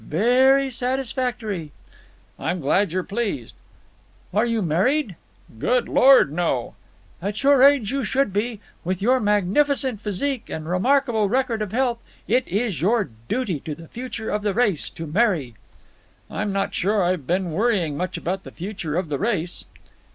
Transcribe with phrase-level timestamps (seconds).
[0.03, 1.71] Very satisfactory."
[2.39, 3.53] "I'm glad you're pleased."
[4.33, 5.15] "Are you married?"
[5.59, 6.73] "Good Lord, no!"
[7.21, 8.61] "At your age you should be.
[8.83, 13.87] With your magnificent physique and remarkable record of health, it is your duty to the
[13.89, 15.53] future of the race to marry."
[16.31, 19.65] "I'm not sure I've been worrying much about the future of the race."